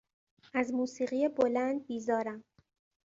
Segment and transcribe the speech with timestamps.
[0.53, 2.43] از موسیقی بلند بیزارم.